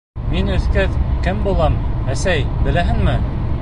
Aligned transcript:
—Мин 0.31 0.47
үҫкәс 0.55 0.95
кем 1.27 1.43
булам, 1.49 1.77
әсәй, 2.17 2.51
беләһеңме? 2.67 3.19